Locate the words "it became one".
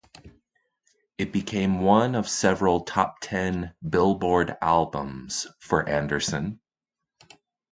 1.19-2.15